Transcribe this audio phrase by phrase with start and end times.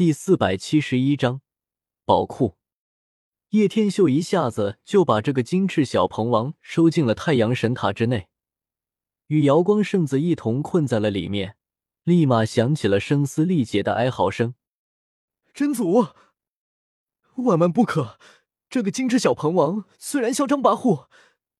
[0.00, 1.42] 第四百七十一章
[2.06, 2.56] 宝库。
[3.50, 8.30] 叶天秀一下子就把这个金翅小鹏王收进了太阳神塔之内，
[9.26, 11.58] 与瑶光圣子一同困在了里面。
[12.04, 14.54] 立马响起了声嘶力竭的哀嚎声
[15.52, 16.06] ：“真祖，
[17.36, 18.18] 万万不可！
[18.70, 21.08] 这个金翅小鹏王虽然嚣张跋扈，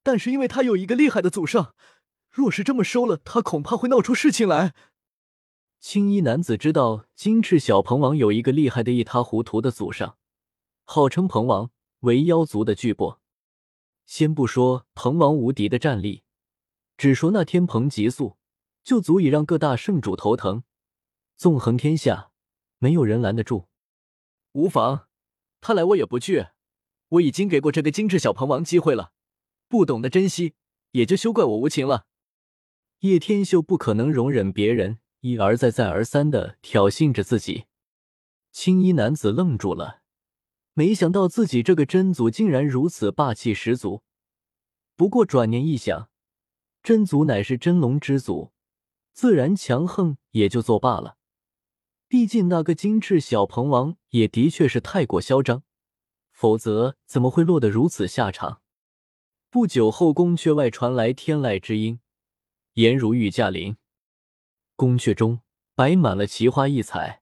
[0.03, 1.75] 但是因为他有一个厉害的祖上，
[2.31, 4.73] 若是这么收了，他恐怕会闹出事情来。”
[5.81, 10.19] 青衣男子知道金翅小鹏王有一个厉害的一塌糊涂的祖上，
[10.85, 11.71] 号称鹏王，
[12.01, 13.19] 为妖族的巨擘。
[14.05, 16.23] 先不说鹏王无敌的战力，
[16.99, 18.37] 只说那天蓬极速，
[18.85, 20.65] 就足以让各大圣主头疼。
[21.39, 22.31] 纵横天下，
[22.77, 23.69] 没有人拦得住。
[24.53, 25.07] 无妨，
[25.63, 26.49] 他来我也不惧。
[27.09, 29.13] 我已经给过这个金翅小鹏王机会了，
[29.67, 30.55] 不懂得珍惜，
[30.91, 32.07] 也就休怪我无情了。
[32.99, 34.99] 叶天秀不可能容忍别人。
[35.21, 37.67] 一而再、再而三的挑衅着自己，
[38.51, 40.01] 青衣男子愣住了，
[40.73, 44.03] 没想到自己这个真祖竟然如此霸气十足。
[44.97, 46.09] 不过转念一想，
[46.83, 48.53] 真祖乃是真龙之祖，
[49.13, 51.19] 自然强横也就作罢了。
[52.09, 55.63] 毕竟那个金翅小鹏王也的确是太过嚣张，
[56.33, 58.63] 否则怎么会落得如此下场？
[59.51, 62.01] 不久后，宫阙外传来天籁之音，
[62.75, 63.77] 颜如玉驾临。
[64.81, 65.43] 宫阙中
[65.75, 67.21] 摆满了奇花异彩，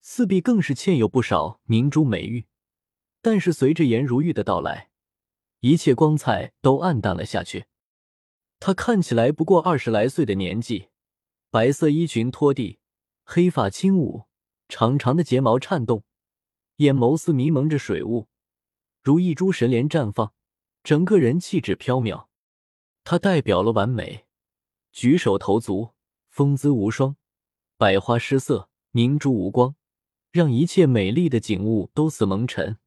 [0.00, 2.46] 四壁更是嵌有不少明珠美玉。
[3.22, 4.90] 但是随着颜如玉的到来，
[5.60, 7.66] 一切光彩都暗淡了下去。
[8.58, 10.88] 她看起来不过二十来岁的年纪，
[11.50, 12.80] 白色衣裙拖地，
[13.22, 14.24] 黑发轻舞，
[14.68, 16.02] 长长的睫毛颤动，
[16.78, 18.26] 眼眸似迷蒙着水雾，
[19.04, 20.32] 如一株神莲绽放，
[20.82, 22.26] 整个人气质飘渺。
[23.04, 24.26] 她代表了完美，
[24.90, 25.94] 举手投足。
[26.38, 27.16] 风姿无双，
[27.76, 29.74] 百花失色，明珠无光，
[30.30, 32.78] 让一切美丽的景物都似蒙尘。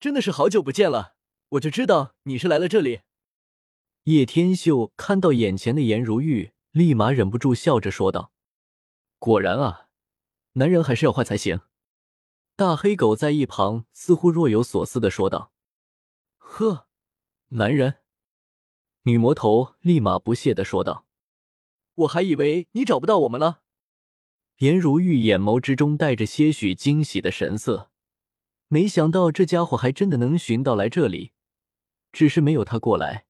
[0.00, 1.14] 真的是好久不见了，
[1.50, 3.02] 我就知道你是来了这里。
[4.04, 8.32] 叶天秀看到眼前的颜如玉，立马忍不住笑着说道
[9.20, 9.88] ：“果然啊，
[10.52, 11.60] 男人还是要坏才行。”
[12.56, 15.52] 大黑狗在一旁似乎若有所思的说道
[16.38, 16.86] ：“呵，
[17.48, 17.96] 男人。”
[19.04, 21.04] 女魔头立马不屑的说道。
[22.02, 23.62] 我还以为你找不到我们了。
[24.58, 27.90] 颜如玉眼眸之中带着些许惊喜的神色，
[28.68, 31.32] 没想到这家伙还真的能寻到来这里。
[32.12, 33.26] 只是没有他过来，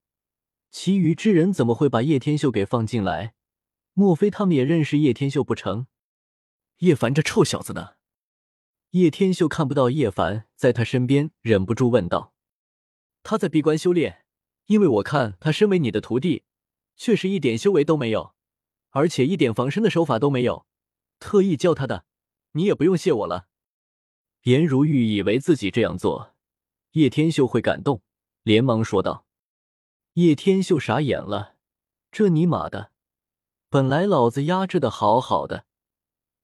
[0.70, 3.34] 其余之人怎么会把叶天秀给放进来？
[3.94, 5.86] 莫非他们也认识叶天秀不成？
[6.78, 7.94] 叶凡这臭小子呢？
[8.90, 12.34] 叶天秀看不到叶凡在他身边，忍不住问道
[13.22, 14.24] ：“他在闭关修炼，
[14.66, 16.42] 因为我看他身为你的徒弟，
[16.96, 18.34] 却是一点修为都没有。”
[18.92, 20.66] 而且一点防身的手法都没有，
[21.18, 22.04] 特意教他的，
[22.52, 23.48] 你也不用谢我了。
[24.44, 26.34] 颜如玉以为自己这样做，
[26.92, 28.02] 叶天秀会感动，
[28.42, 29.26] 连忙说道。
[30.14, 31.56] 叶天秀傻眼了，
[32.10, 32.92] 这尼玛的，
[33.70, 35.64] 本来老子压制的好好的，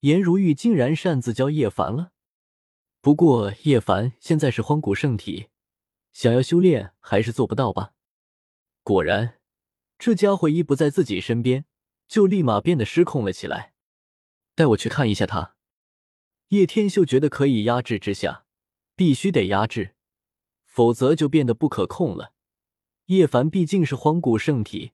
[0.01, 2.13] 颜如玉竟然擅自教叶凡了。
[3.03, 5.49] 不过叶凡现在是荒古圣体，
[6.13, 7.93] 想要修炼还是做不到吧？
[8.83, 9.39] 果然，
[9.99, 11.67] 这家伙一不在自己身边。
[12.09, 13.75] 就立马变得失控了起来，
[14.55, 15.55] 带我去看一下他。
[16.49, 18.47] 叶天秀觉得可以压制之下，
[18.97, 19.95] 必须得压制，
[20.65, 22.33] 否则就变得不可控了。
[23.07, 24.93] 叶凡毕竟是荒古圣体，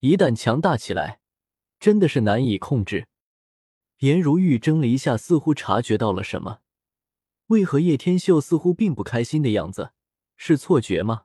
[0.00, 1.20] 一旦强大起来，
[1.78, 3.08] 真的是难以控制。
[3.98, 6.60] 颜如玉怔了一下，似乎察觉到了什么。
[7.48, 9.92] 为何叶天秀似乎并不开心的样子？
[10.36, 11.24] 是错觉吗？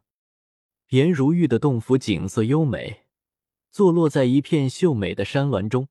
[0.90, 3.03] 颜如玉的洞府景色优美。
[3.74, 5.88] 坐落在一片秀美的山峦中，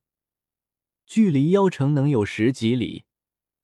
[1.05, 3.07] 距离妖城能有十几里。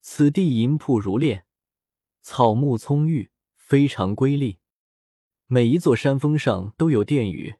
[0.01, 1.47] 此地银瀑如练，
[2.21, 4.59] 草木葱郁，非常瑰丽。
[5.47, 7.59] 每一座山峰上都有殿宇，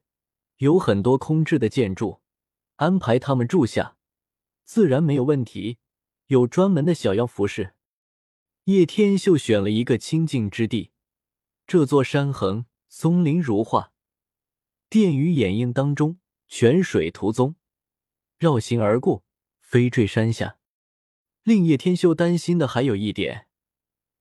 [0.57, 2.23] 有很多空置的建筑，
[2.75, 3.97] 安排他们住下，
[4.65, 5.79] 自然没有问题。
[6.27, 7.75] 有专门的小妖服饰。
[8.65, 10.91] 叶天秀选了一个清静之地，
[11.69, 13.93] 这座山横，松林如画，
[14.91, 16.19] 殿宇掩映当中。
[16.49, 17.57] 泉水途宗，
[18.39, 19.23] 绕行而过，
[19.61, 20.57] 飞坠山下。
[21.43, 23.47] 令叶天修担心的还有一点，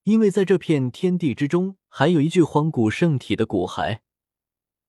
[0.04, 4.00] 因为在这片天地之中，还有一具荒古圣体的骨骸。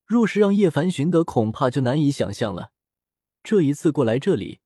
[0.05, 2.73] 若是让叶凡寻得，恐怕就难以想象了。
[3.43, 4.61] 这一次过来这里，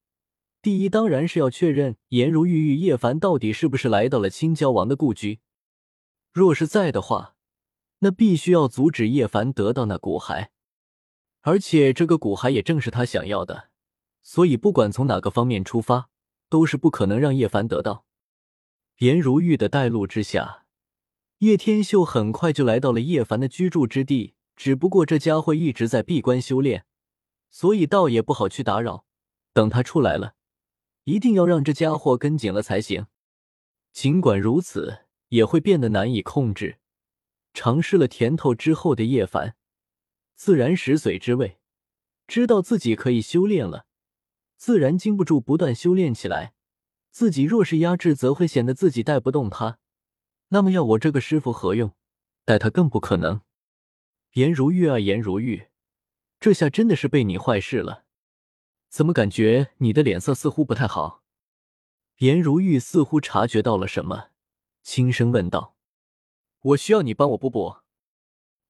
[0.63, 5.41] 第一当然是要确认颜如玉与叶凡到底是不是来到了青蛟王的故居。
[6.33, 7.37] 若是在的话，
[7.99, 10.49] 那必须要阻止叶凡得到那骨骸。
[11.43, 13.69] 而且这个骨骸也正是他想要的，
[14.23, 16.09] 所以不管从哪个方面出发，
[16.49, 18.05] 都是不可能让叶凡得到。
[18.99, 20.65] 颜如玉的带路之下，
[21.39, 24.35] 叶天秀很快就来到了叶凡的居住之地。
[24.55, 26.85] 只不过这家伙一直在闭关修炼，
[27.51, 29.07] 所以倒也不好去打扰。
[29.53, 30.35] 等他出来了，
[31.05, 33.07] 一定要让这家伙跟紧了才行。
[33.93, 36.79] 尽管如此，也会变得难以控制。
[37.55, 39.57] 尝试了甜头之后的叶凡，
[40.45, 41.61] 自然食髓知味，
[42.27, 43.87] 知道自己可以修炼了，
[44.57, 46.53] 自然禁不住不断修炼起来。
[47.13, 49.79] 自己若是压制，则会显得自己带不动他。
[50.49, 51.93] 那么要我这个师傅何用？
[52.45, 53.43] 带他更不可能。
[54.33, 55.69] 颜如玉啊，颜如玉，
[56.41, 58.05] 这下真的是被你坏事了。
[58.89, 61.23] 怎么感觉你的脸色似乎不太好？
[62.17, 64.31] 颜如玉似乎察觉到了什么，
[64.83, 65.77] 轻声问道
[66.75, 67.77] ：“我需要你帮我补补。”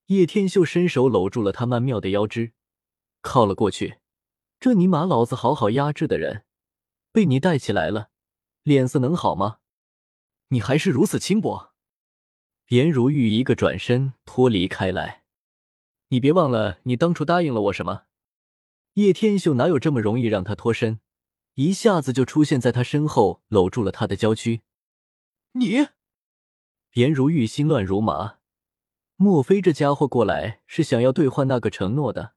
[0.06, 2.52] 叶天秀伸手搂住了他曼妙的腰肢，
[3.20, 3.99] 靠了过去。
[4.60, 6.44] 这尼玛老子好好压制的人，
[7.12, 8.10] 被你带起来了，
[8.62, 9.58] 脸色能好吗？
[10.49, 11.72] 你还是如此轻薄。
[12.69, 15.25] 颜如玉一个转身脱离开来。
[16.08, 18.04] 你别忘了，你当初答应了我什么？
[18.94, 21.00] 叶天秀哪有这么容易让他脱身？
[21.54, 24.62] 一下子就出现在他身后，搂住了他的娇躯。
[25.52, 25.87] 你，
[26.93, 28.38] 颜如玉心乱如麻，
[29.23, 32.35] 莫非这家伙过来是想要兑换那个承诺的？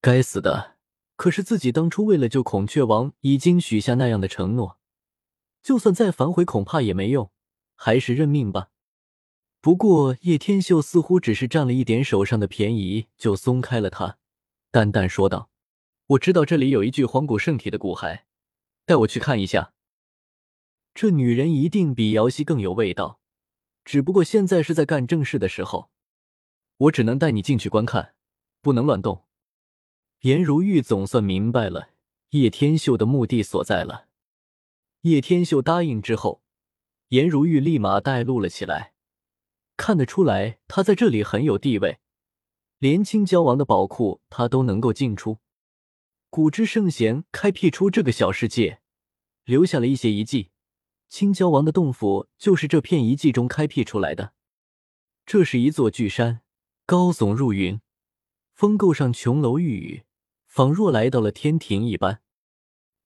[0.00, 0.78] 该死的！
[1.16, 4.78] 可是自己当初为了救孔雀王，已经许下那样的承诺，
[5.62, 7.30] 就算再反悔，恐怕也没用，
[7.74, 8.70] 还是认命吧。
[9.60, 14.16] 不过叶天秀似乎只是占了一点手上的便宜，就松开了他，
[14.70, 15.50] 淡淡说道
[16.16, 18.20] ：“我知道这里有一具荒古圣体的骨骸，
[18.86, 19.74] 带我去看一下。”
[20.94, 23.19] 这女人一定比瑶溪更有味道，
[23.84, 25.90] 只不过现在是在干正事的时候，
[26.76, 28.14] 我只能带你进去观看，
[28.60, 29.24] 不能乱动。
[30.20, 31.90] 颜如玉总算明白了
[32.30, 34.08] 叶天秀的目的所在了。
[35.02, 36.42] 叶天秀答应之后，
[37.08, 38.92] 颜如玉立马带路了起来。
[39.76, 42.00] 看得出来，他在这里很有地位，
[42.78, 45.38] 连青椒王的宝库他都能够进出。
[46.28, 48.82] 古之圣贤开辟出这个小世界，
[49.44, 50.49] 留下了一些遗迹。
[51.10, 54.32] 青椒王的洞府就是这片遗迹中开辟出来的。
[55.26, 56.42] 这是一座巨山，
[56.86, 57.80] 高耸入云，
[58.54, 60.04] 峰构上琼楼玉宇，
[60.46, 62.22] 仿若来到了天庭一般。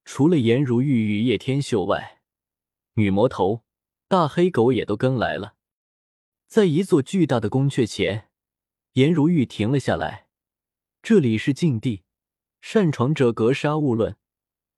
[0.04, 2.20] 除了颜如玉与叶天秀外，
[2.96, 3.64] 女魔头、
[4.06, 5.54] 大黑狗也都跟来了。
[6.46, 8.28] 在一座巨大的宫阙前，
[8.92, 10.28] 颜如玉停了下来。
[11.02, 12.02] 这里是禁地，
[12.60, 14.18] 擅闯者格杀勿论，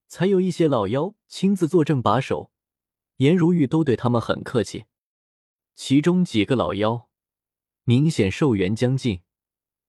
[0.07, 2.53] 才有一些老妖亲自坐镇把守。
[3.17, 4.87] 颜如玉都对他们很客气。
[5.75, 7.09] 其中几个老妖
[7.85, 9.21] 明显寿元将近，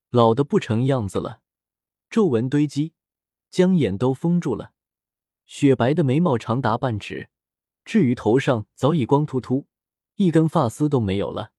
[0.10, 1.42] 老的不成样子了，
[2.10, 2.94] 皱纹堆积，
[3.50, 4.74] 将眼都封住了。
[5.46, 7.30] 雪白的眉毛长达半尺，
[7.86, 9.66] 至于头上早已光秃秃，
[10.16, 11.52] 一根发丝都没有了。